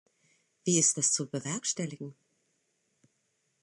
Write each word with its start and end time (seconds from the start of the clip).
Wie 0.63 0.79
ist 0.79 0.97
das 0.97 1.13
zu 1.13 1.27
bewerkstelligen? 1.29 2.15